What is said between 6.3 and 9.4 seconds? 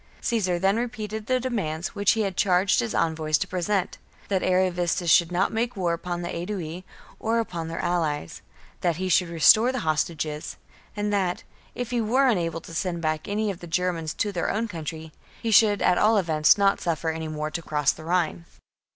Aedui or upon their allies; that he should